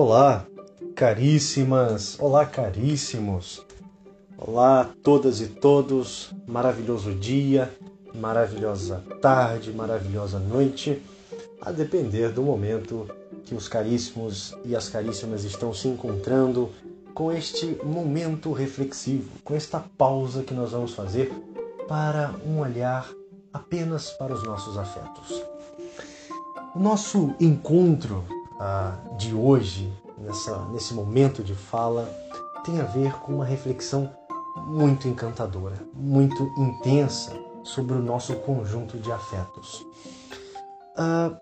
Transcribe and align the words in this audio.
Olá, 0.00 0.46
caríssimas, 0.94 2.16
olá, 2.20 2.46
caríssimos, 2.46 3.66
olá, 4.38 4.88
todas 5.02 5.40
e 5.40 5.48
todos, 5.48 6.32
maravilhoso 6.46 7.12
dia, 7.12 7.68
maravilhosa 8.14 9.02
tarde, 9.20 9.72
maravilhosa 9.72 10.38
noite, 10.38 11.02
a 11.60 11.72
depender 11.72 12.28
do 12.28 12.44
momento 12.44 13.08
que 13.44 13.56
os 13.56 13.66
caríssimos 13.66 14.56
e 14.64 14.76
as 14.76 14.88
caríssimas 14.88 15.42
estão 15.42 15.74
se 15.74 15.88
encontrando 15.88 16.70
com 17.12 17.32
este 17.32 17.76
momento 17.84 18.52
reflexivo, 18.52 19.28
com 19.42 19.56
esta 19.56 19.80
pausa 19.98 20.44
que 20.44 20.54
nós 20.54 20.70
vamos 20.70 20.94
fazer 20.94 21.32
para 21.88 22.32
um 22.46 22.60
olhar 22.60 23.04
apenas 23.52 24.12
para 24.12 24.32
os 24.32 24.44
nossos 24.44 24.78
afetos. 24.78 25.42
O 26.72 26.78
nosso 26.78 27.34
encontro 27.40 28.37
de 29.16 29.34
hoje, 29.34 29.92
nessa, 30.18 30.58
nesse 30.70 30.94
momento 30.94 31.42
de 31.42 31.54
fala, 31.54 32.08
tem 32.64 32.80
a 32.80 32.84
ver 32.84 33.12
com 33.20 33.36
uma 33.36 33.44
reflexão 33.44 34.12
muito 34.66 35.06
encantadora, 35.06 35.76
muito 35.94 36.42
intensa 36.58 37.32
sobre 37.62 37.94
o 37.94 38.02
nosso 38.02 38.34
conjunto 38.36 38.98
de 38.98 39.10
afetos. 39.12 39.84
Ah, 40.96 41.38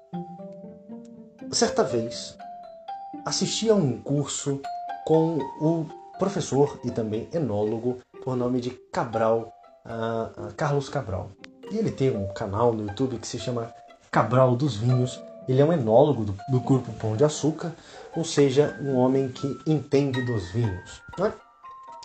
certa 1.51 1.83
vez, 1.83 2.37
assisti 3.25 3.71
a 3.71 3.75
um 3.75 4.01
curso 4.01 4.61
com 5.07 5.39
o 5.61 5.87
professor 6.19 6.79
e 6.85 6.91
também 6.91 7.29
enólogo 7.33 7.99
por 8.23 8.37
nome 8.37 8.61
de 8.61 8.71
Cabral, 8.93 9.53
uh, 9.85 10.53
Carlos 10.57 10.89
Cabral. 10.89 11.31
E 11.71 11.79
ele 11.79 11.91
tem 11.91 12.17
um 12.17 12.33
canal 12.33 12.73
no 12.73 12.87
YouTube 12.87 13.19
que 13.19 13.27
se 13.27 13.39
chama 13.39 13.73
Cabral 14.11 14.57
dos 14.57 14.77
Vinhos. 14.77 15.21
Ele 15.49 15.61
é 15.61 15.65
um 15.65 15.73
enólogo 15.73 16.25
do, 16.25 16.35
do 16.49 16.61
grupo 16.61 16.93
Pão 16.95 17.17
de 17.17 17.25
Açúcar, 17.25 17.73
ou 18.15 18.25
seja, 18.25 18.79
um 18.81 18.97
homem 18.97 19.29
que 19.29 19.59
entende 19.67 20.23
dos 20.23 20.51
vinhos. 20.51 21.03
Né? 21.19 21.33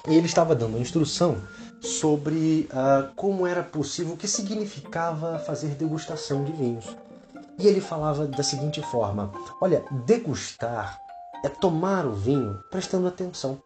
E 0.08 0.16
ele 0.16 0.26
estava 0.26 0.56
dando 0.56 0.78
instrução 0.78 1.38
sobre 1.82 2.70
uh, 2.72 3.14
como 3.16 3.48
era 3.48 3.64
possível, 3.64 4.14
o 4.14 4.18
que 4.18 4.28
significava 4.28 5.40
fazer 5.40 5.70
degustação 5.70 6.44
de 6.44 6.52
vinhos. 6.52 6.96
E 7.58 7.68
ele 7.68 7.82
falava 7.82 8.28
da 8.28 8.44
seguinte 8.44 8.82
forma: 8.82 9.32
olha, 9.60 9.84
degustar 10.06 11.00
é 11.44 11.50
tomar 11.50 12.06
o 12.06 12.14
vinho 12.14 12.60
prestando 12.70 13.08
atenção. 13.08 13.62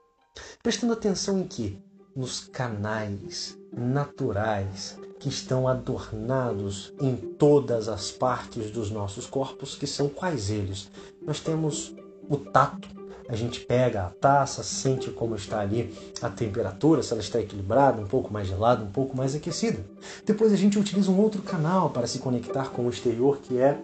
Prestando 0.62 0.94
atenção 0.94 1.40
em 1.40 1.48
que? 1.48 1.82
Nos 2.16 2.42
canais 2.42 3.58
naturais 3.74 4.98
que 5.26 5.30
estão 5.30 5.68
adornados 5.68 6.94
em 7.02 7.16
todas 7.16 7.90
as 7.90 8.12
partes 8.12 8.70
dos 8.70 8.92
nossos 8.92 9.26
corpos, 9.26 9.74
que 9.74 9.88
são 9.88 10.08
quais 10.08 10.52
eles? 10.52 10.88
Nós 11.20 11.40
temos 11.40 11.96
o 12.30 12.38
tato, 12.38 12.88
a 13.28 13.36
gente 13.36 13.62
pega 13.62 14.04
a 14.04 14.10
taça, 14.12 14.62
sente 14.62 15.10
como 15.10 15.36
está 15.36 15.62
ali 15.62 15.92
a 16.22 16.30
temperatura, 16.30 17.02
se 17.02 17.12
ela 17.12 17.24
está 17.24 17.42
equilibrada, 17.42 18.00
um 18.00 18.06
pouco 18.06 18.32
mais 18.32 18.48
gelada, 18.48 18.84
um 18.84 18.92
pouco 18.92 19.18
mais 19.18 19.34
aquecida. 19.34 19.84
Depois 20.24 20.54
a 20.54 20.56
gente 20.56 20.78
utiliza 20.78 21.10
um 21.10 21.20
outro 21.20 21.42
canal 21.42 21.90
para 21.90 22.06
se 22.06 22.20
conectar 22.20 22.70
com 22.70 22.86
o 22.86 22.90
exterior, 22.92 23.40
que 23.40 23.58
é 23.58 23.80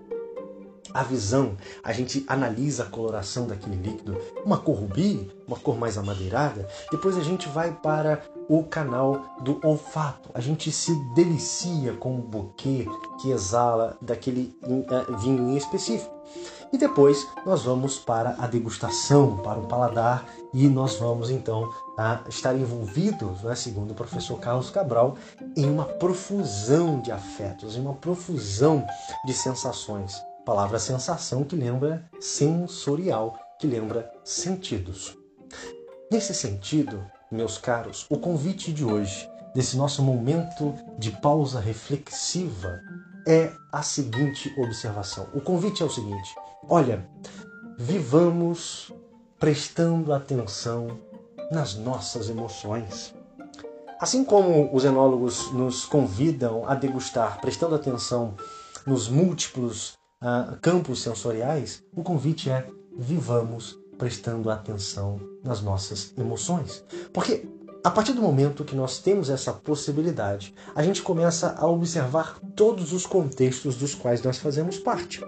a 0.93 1.03
visão, 1.03 1.57
a 1.83 1.93
gente 1.93 2.23
analisa 2.27 2.83
a 2.83 2.87
coloração 2.87 3.47
daquele 3.47 3.75
líquido, 3.75 4.17
uma 4.45 4.57
cor 4.57 4.75
rubi, 4.75 5.31
uma 5.47 5.57
cor 5.57 5.77
mais 5.77 5.97
amadeirada, 5.97 6.67
depois 6.91 7.17
a 7.17 7.23
gente 7.23 7.47
vai 7.49 7.71
para 7.71 8.21
o 8.47 8.63
canal 8.63 9.37
do 9.41 9.59
olfato, 9.63 10.29
a 10.33 10.39
gente 10.39 10.71
se 10.71 10.93
delicia 11.13 11.93
com 11.93 12.15
o 12.15 12.21
buquê 12.21 12.85
que 13.21 13.31
exala 13.31 13.97
daquele 14.01 14.57
eh, 14.63 15.17
vinho 15.19 15.49
em 15.49 15.57
específico. 15.57 16.21
E 16.71 16.77
depois 16.77 17.27
nós 17.45 17.63
vamos 17.63 17.99
para 17.99 18.35
a 18.39 18.47
degustação, 18.47 19.37
para 19.37 19.59
o 19.59 19.67
paladar, 19.67 20.25
e 20.53 20.67
nós 20.67 20.95
vamos 20.95 21.29
então 21.29 21.69
estar 22.29 22.55
envolvidos, 22.55 23.41
né, 23.43 23.55
segundo 23.55 23.91
o 23.91 23.95
professor 23.95 24.39
Carlos 24.39 24.69
Cabral, 24.69 25.17
em 25.55 25.69
uma 25.69 25.85
profusão 25.85 27.01
de 27.01 27.11
afetos, 27.11 27.75
em 27.75 27.81
uma 27.81 27.93
profusão 27.93 28.85
de 29.25 29.33
sensações. 29.33 30.15
Palavra 30.51 30.79
sensação 30.79 31.45
que 31.45 31.55
lembra 31.55 32.03
sensorial, 32.19 33.39
que 33.57 33.65
lembra 33.65 34.11
sentidos. 34.21 35.17
Nesse 36.11 36.33
sentido, 36.33 37.01
meus 37.31 37.57
caros, 37.57 38.05
o 38.09 38.17
convite 38.17 38.73
de 38.73 38.83
hoje, 38.83 39.29
desse 39.55 39.77
nosso 39.77 40.03
momento 40.03 40.75
de 40.99 41.09
pausa 41.09 41.61
reflexiva, 41.61 42.81
é 43.25 43.49
a 43.71 43.81
seguinte 43.81 44.53
observação. 44.59 45.29
O 45.33 45.39
convite 45.39 45.83
é 45.83 45.85
o 45.85 45.89
seguinte: 45.89 46.35
olha, 46.67 47.07
vivamos 47.79 48.91
prestando 49.39 50.13
atenção 50.13 50.99
nas 51.49 51.75
nossas 51.75 52.29
emoções. 52.29 53.15
Assim 54.01 54.25
como 54.25 54.69
os 54.75 54.83
enólogos 54.83 55.49
nos 55.53 55.85
convidam 55.85 56.67
a 56.67 56.75
degustar, 56.75 57.39
prestando 57.39 57.73
atenção 57.73 58.35
nos 58.85 59.07
múltiplos 59.07 60.00
uh, 60.21 60.57
campos 60.61 61.01
sensoriais, 61.01 61.83
o 61.93 62.03
convite 62.03 62.49
é 62.49 62.67
vivamos 62.97 63.79
prestando 63.97 64.49
atenção 64.49 65.19
nas 65.43 65.61
nossas 65.61 66.13
emoções. 66.17 66.83
Porque 67.13 67.47
a 67.83 67.89
partir 67.89 68.13
do 68.13 68.21
momento 68.21 68.63
que 68.63 68.75
nós 68.75 68.99
temos 68.99 69.29
essa 69.29 69.51
possibilidade, 69.51 70.53
a 70.75 70.83
gente 70.83 71.01
começa 71.01 71.55
a 71.57 71.67
observar 71.67 72.39
todos 72.55 72.93
os 72.93 73.07
contextos 73.07 73.75
dos 73.75 73.95
quais 73.95 74.21
nós 74.21 74.37
fazemos 74.37 74.77
parte. 74.77 75.19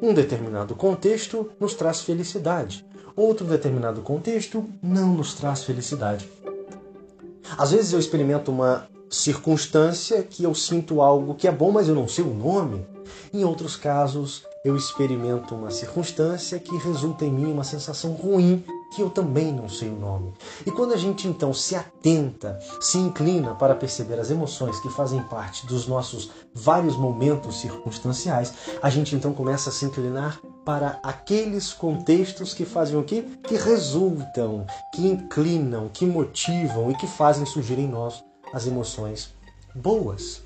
Um 0.00 0.14
determinado 0.14 0.74
contexto 0.74 1.50
nos 1.60 1.74
traz 1.74 2.00
felicidade, 2.00 2.86
outro 3.14 3.46
determinado 3.46 4.00
contexto 4.00 4.66
não 4.82 5.14
nos 5.14 5.34
traz 5.34 5.64
felicidade. 5.64 6.28
Às 7.58 7.72
vezes 7.72 7.92
eu 7.92 7.98
experimento 7.98 8.50
uma 8.50 8.88
circunstância 9.10 10.22
que 10.22 10.44
eu 10.44 10.54
sinto 10.54 11.00
algo 11.00 11.34
que 11.34 11.48
é 11.48 11.52
bom, 11.52 11.70
mas 11.70 11.88
eu 11.88 11.94
não 11.94 12.08
sei 12.08 12.24
o 12.24 12.34
nome. 12.34 12.86
Em 13.32 13.44
outros 13.44 13.76
casos, 13.76 14.42
eu 14.64 14.76
experimento 14.76 15.54
uma 15.54 15.70
circunstância 15.70 16.58
que 16.58 16.76
resulta 16.76 17.24
em 17.24 17.30
mim 17.30 17.52
uma 17.52 17.64
sensação 17.64 18.12
ruim 18.12 18.64
que 18.94 19.02
eu 19.02 19.10
também 19.10 19.52
não 19.52 19.68
sei 19.68 19.88
o 19.88 19.98
nome. 19.98 20.32
E 20.66 20.70
quando 20.70 20.94
a 20.94 20.96
gente 20.96 21.28
então 21.28 21.52
se 21.52 21.76
atenta, 21.76 22.58
se 22.80 22.98
inclina 22.98 23.54
para 23.54 23.74
perceber 23.74 24.18
as 24.18 24.30
emoções 24.30 24.80
que 24.80 24.88
fazem 24.88 25.22
parte 25.24 25.66
dos 25.66 25.86
nossos 25.86 26.30
vários 26.54 26.96
momentos 26.96 27.60
circunstanciais, 27.60 28.52
a 28.82 28.88
gente 28.88 29.14
então 29.14 29.32
começa 29.32 29.70
a 29.70 29.72
se 29.72 29.84
inclinar 29.84 30.40
para 30.64 30.98
aqueles 31.02 31.72
contextos 31.72 32.52
que 32.54 32.64
fazem 32.64 32.98
o 32.98 33.04
quê? 33.04 33.24
Que 33.42 33.56
resultam, 33.56 34.66
que 34.94 35.06
inclinam, 35.06 35.88
que 35.88 36.06
motivam 36.06 36.90
e 36.90 36.94
que 36.94 37.06
fazem 37.06 37.46
surgir 37.46 37.78
em 37.78 37.88
nós 37.88 38.24
as 38.52 38.66
emoções 38.66 39.30
boas. 39.74 40.42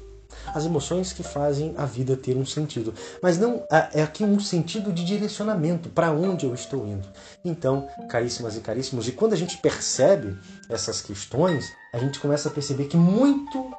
As 0.46 0.64
emoções 0.64 1.12
que 1.12 1.22
fazem 1.22 1.74
a 1.76 1.84
vida 1.84 2.16
ter 2.16 2.36
um 2.36 2.46
sentido. 2.46 2.94
Mas 3.22 3.38
não 3.38 3.64
é 3.92 4.02
aqui 4.02 4.24
um 4.24 4.40
sentido 4.40 4.92
de 4.92 5.04
direcionamento, 5.04 5.88
para 5.88 6.10
onde 6.10 6.46
eu 6.46 6.54
estou 6.54 6.86
indo. 6.86 7.06
Então, 7.44 7.86
caríssimas 8.08 8.56
e 8.56 8.60
caríssimos, 8.60 9.06
e 9.06 9.12
quando 9.12 9.34
a 9.34 9.36
gente 9.36 9.58
percebe 9.58 10.36
essas 10.68 11.00
questões, 11.00 11.70
a 11.92 11.98
gente 11.98 12.18
começa 12.18 12.48
a 12.48 12.52
perceber 12.52 12.86
que 12.86 12.96
muito 12.96 13.70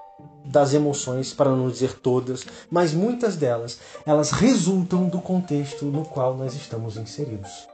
das 0.45 0.73
emoções, 0.73 1.33
para 1.33 1.50
não 1.50 1.69
dizer 1.69 1.94
todas, 1.94 2.45
mas 2.69 2.94
muitas 2.94 3.35
delas, 3.35 3.79
elas 4.06 4.31
resultam 4.31 5.07
do 5.07 5.19
contexto 5.19 5.85
no 5.85 6.06
qual 6.06 6.35
nós 6.35 6.53
estamos 6.53 6.97
inseridos. 6.97 7.67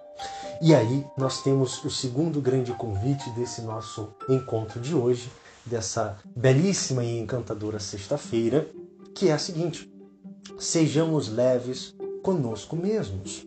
E 0.62 0.76
aí 0.76 1.06
nós 1.18 1.42
temos 1.42 1.84
o 1.84 1.90
segundo 1.90 2.42
grande 2.42 2.74
convite 2.74 3.30
desse 3.32 3.62
nosso 3.62 4.10
encontro 4.30 4.80
de 4.80 4.94
hoje, 4.94 5.32
dessa 5.66 6.18
belíssima 6.36 7.04
e 7.04 7.20
encantadora 7.20 7.80
sexta-feira, 7.80 8.68
que 9.14 9.30
é 9.30 9.34
a 9.34 9.40
seguinte: 9.40 9.92
sejamos 10.58 11.30
leves 11.30 11.96
conosco 12.24 12.76
mesmos. 12.76 13.46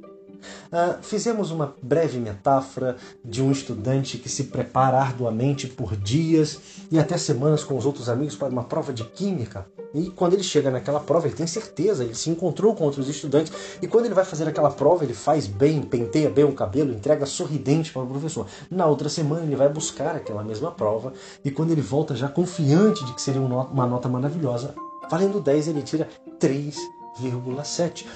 Uh, 0.73 1.01
fizemos 1.03 1.51
uma 1.51 1.77
breve 1.81 2.19
metáfora 2.19 2.97
de 3.25 3.41
um 3.43 3.53
estudante 3.53 4.19
que 4.19 4.29
se 4.29 4.45
prepara 4.45 4.99
arduamente 4.99 5.69
por 5.69 5.97
dias 5.97 6.61
e 6.91 6.99
até 6.99 7.17
semanas 7.17 7.63
com 7.63 7.77
os 7.77 7.87
outros 7.87 8.09
amigos 8.09 8.35
para 8.35 8.49
uma 8.49 8.65
prova 8.65 8.93
de 8.93 9.05
química. 9.05 9.67
E 9.95 10.11
quando 10.11 10.35
ele 10.35 10.43
chega 10.43 10.71
naquela 10.71 11.01
prova, 11.01 11.27
ele 11.27 11.37
tem 11.37 11.47
certeza, 11.47 12.05
ele 12.05 12.15
se 12.15 12.31
encontrou 12.31 12.75
com 12.75 12.85
outros 12.85 13.09
estudantes. 13.09 13.53
E 13.81 13.87
quando 13.87 14.07
ele 14.07 14.15
vai 14.15 14.25
fazer 14.25 14.49
aquela 14.49 14.71
prova, 14.71 15.05
ele 15.05 15.15
faz 15.15 15.47
bem, 15.47 15.83
penteia 15.83 16.31
bem 16.31 16.45
o 16.45 16.53
cabelo, 16.53 16.93
entrega 16.93 17.27
sorridente 17.27 17.93
para 17.93 18.03
o 18.03 18.07
professor. 18.07 18.47
Na 18.71 18.87
outra 18.87 19.09
semana, 19.09 19.45
ele 19.45 19.57
vai 19.57 19.69
buscar 19.69 20.17
aquela 20.17 20.43
mesma 20.43 20.71
prova. 20.71 21.13
E 21.45 21.51
quando 21.51 21.73
ele 21.73 21.83
volta 21.83 22.17
já 22.17 22.29
confiante 22.29 23.05
de 23.05 23.13
que 23.15 23.23
seria 23.23 23.41
uma 23.41 23.87
nota 23.87 24.09
maravilhosa, 24.09 24.75
valendo 25.11 25.41
10, 25.41 25.69
ele 25.69 25.83
tira 25.83 26.09
3,7. 26.41 28.07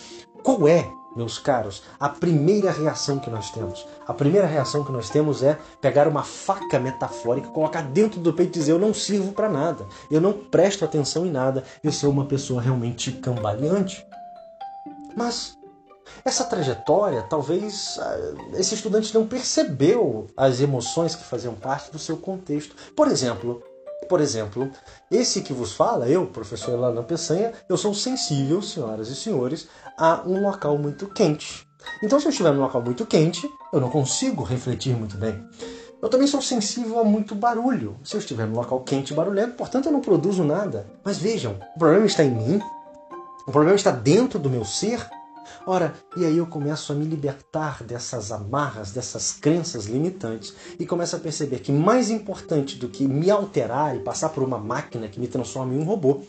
Qual 0.43 0.67
é 0.67 0.88
meus 1.16 1.38
caros, 1.38 1.82
a 1.98 2.08
primeira 2.08 2.70
reação 2.70 3.18
que 3.18 3.30
nós 3.30 3.50
temos, 3.50 3.86
a 4.06 4.12
primeira 4.12 4.46
reação 4.46 4.84
que 4.84 4.92
nós 4.92 5.08
temos 5.08 5.42
é 5.42 5.58
pegar 5.80 6.06
uma 6.06 6.22
faca 6.22 6.78
metafórica, 6.78 7.48
colocar 7.48 7.82
dentro 7.82 8.20
do 8.20 8.32
peito 8.32 8.56
e 8.56 8.60
dizer: 8.60 8.72
Eu 8.72 8.78
não 8.78 8.92
sirvo 8.92 9.32
para 9.32 9.48
nada, 9.48 9.86
eu 10.10 10.20
não 10.20 10.32
presto 10.32 10.84
atenção 10.84 11.26
em 11.26 11.30
nada, 11.30 11.64
eu 11.82 11.90
sou 11.90 12.10
uma 12.10 12.26
pessoa 12.26 12.60
realmente 12.60 13.12
cambaleante. 13.12 14.06
Mas 15.16 15.56
Essa 16.24 16.44
trajetória, 16.44 17.22
talvez 17.22 17.98
ah, 18.00 18.19
esse 18.54 18.74
estudante 18.74 19.14
não 19.14 19.26
percebeu 19.26 20.26
as 20.36 20.60
emoções 20.60 21.14
que 21.14 21.24
faziam 21.24 21.54
parte 21.54 21.90
do 21.90 21.98
seu 21.98 22.16
contexto. 22.16 22.76
Por 22.94 23.08
exemplo, 23.08 23.62
por 24.08 24.20
exemplo, 24.20 24.70
esse 25.10 25.43
que 25.43 25.52
vos 25.52 25.72
fala, 25.72 26.08
eu, 26.08 26.26
professor 26.26 26.75
Elana 26.75 27.02
Peçanha, 27.02 27.52
eu 27.69 27.76
sou 27.76 27.94
sensível, 27.94 28.62
senhoras 28.62 29.08
e 29.08 29.16
senhores, 29.16 29.69
a 29.96 30.22
um 30.26 30.40
local 30.43 30.78
muito 30.78 31.06
quente. 31.08 31.66
Então, 32.02 32.19
se 32.19 32.26
eu 32.26 32.31
estiver 32.31 32.52
num 32.52 32.60
local 32.60 32.82
muito 32.82 33.06
quente, 33.06 33.48
eu 33.72 33.81
não 33.81 33.90
consigo 33.90 34.43
refletir 34.43 34.96
muito 34.96 35.16
bem. 35.16 35.44
Eu 36.00 36.08
também 36.08 36.26
sou 36.26 36.43
sensível 36.43 36.98
a 36.98 37.04
muito 37.04 37.34
barulho. 37.34 37.96
Se 38.04 38.14
eu 38.14 38.20
estiver 38.20 38.46
num 38.46 38.56
local 38.56 38.81
quente 38.81 39.12
e 39.12 39.16
barulhento, 39.16 39.54
portanto, 39.54 39.87
eu 39.87 39.93
não 39.93 40.00
produzo 40.00 40.44
nada. 40.44 40.87
Mas 41.02 41.19
vejam, 41.19 41.58
o 41.75 41.78
problema 41.78 42.06
está 42.06 42.22
em 42.22 42.31
mim, 42.31 42.60
o 43.46 43.52
problema 43.52 43.76
está 43.76 43.90
dentro 43.90 44.38
do 44.38 44.50
meu 44.50 44.64
ser, 44.64 45.08
Ora, 45.66 45.94
e 46.16 46.25
aí 46.25 46.38
eu 46.38 46.46
começo 46.46 46.93
a 46.93 46.94
me 46.94 47.04
libertar 47.04 47.82
dessas 47.82 48.32
amarras, 48.32 48.90
dessas 48.90 49.32
crenças 49.32 49.87
limitantes 49.87 50.54
e 50.78 50.87
começo 50.87 51.16
a 51.16 51.19
perceber 51.19 51.60
que 51.60 51.72
mais 51.72 52.10
importante 52.10 52.76
do 52.76 52.88
que 52.88 53.06
me 53.06 53.31
alterar 53.31 53.96
e 53.96 54.00
passar 54.00 54.31
por 54.31 54.43
uma 54.43 54.58
máquina 54.58 55.08
que 55.08 55.20
me 55.20 55.28
transforma 55.28 55.75
em 55.75 55.78
um 55.78 55.84
robô 55.84 56.22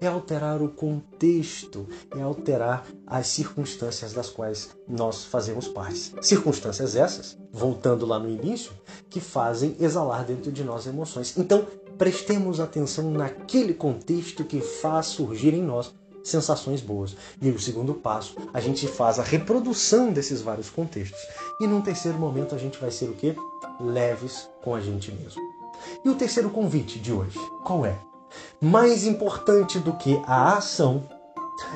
é 0.00 0.06
alterar 0.06 0.60
o 0.62 0.68
contexto, 0.68 1.86
é 2.16 2.20
alterar 2.20 2.84
as 3.06 3.28
circunstâncias 3.28 4.12
das 4.12 4.28
quais 4.28 4.70
nós 4.88 5.24
fazemos 5.24 5.68
parte. 5.68 6.14
Circunstâncias 6.20 6.96
essas, 6.96 7.38
voltando 7.52 8.06
lá 8.06 8.18
no 8.18 8.28
início, 8.28 8.72
que 9.08 9.20
fazem 9.20 9.76
exalar 9.78 10.24
dentro 10.24 10.50
de 10.50 10.64
nós 10.64 10.86
emoções. 10.86 11.36
Então, 11.36 11.66
prestemos 11.96 12.60
atenção 12.60 13.10
naquele 13.10 13.74
contexto 13.74 14.44
que 14.44 14.60
faz 14.60 15.06
surgir 15.06 15.52
em 15.52 15.62
nós 15.62 15.92
sensações 16.28 16.80
boas. 16.80 17.16
E 17.40 17.50
o 17.50 17.58
segundo 17.58 17.94
passo, 17.94 18.36
a 18.52 18.60
gente 18.60 18.86
faz 18.86 19.18
a 19.18 19.22
reprodução 19.22 20.12
desses 20.12 20.40
vários 20.40 20.70
contextos. 20.70 21.20
E 21.60 21.66
num 21.66 21.80
terceiro 21.80 22.18
momento 22.18 22.54
a 22.54 22.58
gente 22.58 22.78
vai 22.78 22.90
ser 22.90 23.06
o 23.06 23.14
quê? 23.14 23.34
Leves 23.80 24.48
com 24.62 24.74
a 24.74 24.80
gente 24.80 25.12
mesmo. 25.12 25.40
E 26.04 26.08
o 26.08 26.14
terceiro 26.14 26.50
convite 26.50 26.98
de 26.98 27.12
hoje, 27.12 27.38
qual 27.64 27.86
é? 27.86 27.96
Mais 28.60 29.04
importante 29.04 29.78
do 29.78 29.92
que 29.94 30.20
a 30.26 30.56
ação 30.56 31.08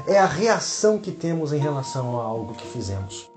é 0.07 0.19
a 0.19 0.27
reação 0.27 0.99
que 0.99 1.11
temos 1.11 1.53
em 1.53 1.59
relação 1.59 2.21
a 2.21 2.25
algo 2.25 2.55
que 2.55 2.67
fizemos. 2.67 3.31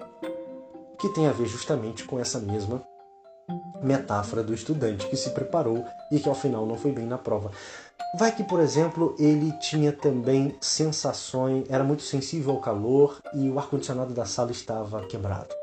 Que 1.00 1.10
tem 1.10 1.28
a 1.28 1.32
ver 1.32 1.46
justamente 1.46 2.04
com 2.04 2.20
essa 2.20 2.40
mesma 2.40 2.84
metáfora 3.82 4.44
do 4.44 4.54
estudante 4.54 5.08
que 5.08 5.16
se 5.16 5.30
preparou 5.30 5.86
e 6.12 6.20
que 6.20 6.28
ao 6.28 6.36
final 6.36 6.66
não 6.66 6.78
foi 6.78 6.92
bem 6.92 7.06
na 7.06 7.18
prova. 7.18 7.52
Vai 8.14 8.32
que, 8.34 8.44
por 8.44 8.60
exemplo, 8.60 9.16
ele 9.20 9.52
tinha 9.60 9.92
também 9.92 10.56
sensações, 10.62 11.66
era 11.70 11.84
muito 11.84 12.04
sensível 12.04 12.54
ao 12.54 12.62
calor 12.62 13.20
e 13.34 13.50
o 13.50 13.60
ar-condicionado 13.60 14.14
da 14.14 14.26
sala 14.26 14.52
estava 14.52 15.06
quebrado. 15.06 15.54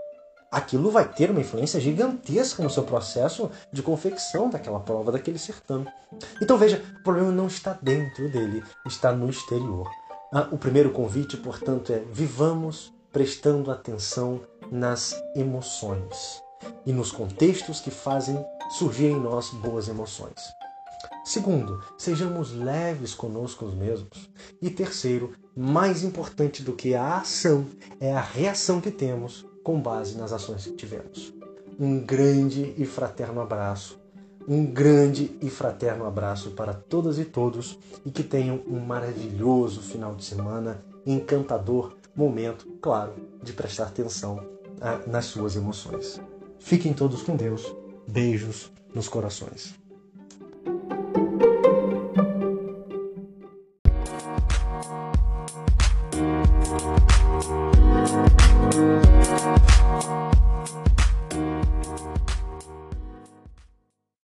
Aquilo 0.51 0.91
vai 0.91 1.09
ter 1.09 1.31
uma 1.31 1.41
influência 1.41 1.81
gigantesca 1.81 2.63
no 2.63 2.69
seu 2.69 2.83
processo 2.83 3.51
de 3.73 3.83
confecção 3.83 4.51
daquela 4.51 4.81
prova, 4.81 5.11
daquele 5.11 5.39
certame. 5.39 5.87
Então 6.43 6.59
veja, 6.59 6.83
o 7.01 7.03
problema 7.03 7.33
não 7.33 7.47
está 7.47 7.79
dentro 7.81 8.31
dele, 8.31 8.63
está 8.87 9.13
no 9.13 9.31
exterior. 9.31 9.89
Ah, 10.31 10.49
o 10.51 10.59
primeiro 10.59 10.91
convite, 10.91 11.39
portanto, 11.39 11.91
é 11.91 12.01
vivamos 12.13 12.93
prestando 13.11 13.71
atenção 13.71 14.43
nas 14.71 15.15
emoções 15.35 16.43
e 16.85 16.93
nos 16.93 17.11
contextos 17.11 17.81
que 17.81 17.91
fazem 17.91 18.45
surgir 18.79 19.07
em 19.07 19.21
nós 19.21 19.51
boas 19.51 19.89
emoções. 19.89 20.62
Segundo, 21.25 21.83
sejamos 21.97 22.53
leves 22.53 23.15
conosco 23.15 23.65
mesmos. 23.67 24.31
E 24.61 24.71
terceiro, 24.71 25.33
mais 25.57 26.03
importante 26.03 26.63
do 26.63 26.73
que 26.73 26.95
a 26.95 27.19
ação 27.19 27.67
é 28.01 28.13
a 28.13 28.21
reação 28.21 28.81
que 28.81 28.91
temos 28.91 29.47
com 29.63 29.81
base 29.81 30.17
nas 30.17 30.33
ações 30.33 30.65
que 30.65 30.73
tivemos. 30.73 31.33
Um 31.79 32.01
grande 32.01 32.75
e 32.77 32.85
fraterno 32.85 33.41
abraço. 33.41 34.01
Um 34.47 34.67
grande 34.67 35.37
e 35.41 35.49
fraterno 35.49 36.05
abraço 36.05 36.51
para 36.51 36.75
todas 36.75 37.19
e 37.19 37.25
todos 37.25 37.79
e 38.05 38.11
que 38.11 38.25
tenham 38.25 38.61
um 38.67 38.81
maravilhoso 38.81 39.81
final 39.81 40.15
de 40.15 40.25
semana, 40.25 40.85
encantador 41.07 41.95
momento, 42.15 42.67
claro, 42.81 43.15
de 43.43 43.53
prestar 43.53 43.85
atenção 43.85 44.45
ah, 44.81 45.01
nas 45.07 45.27
suas 45.27 45.57
emoções. 45.57 46.21
Fiquem 46.59 46.93
todos 46.93 47.23
com 47.23 47.37
Deus. 47.37 47.75
Beijos 48.07 48.73
nos 48.95 49.09
corações. 49.09 49.82